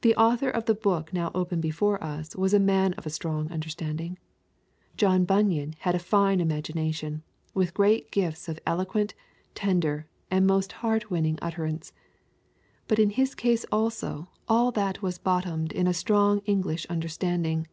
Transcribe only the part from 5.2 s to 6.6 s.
Bunyan had a fine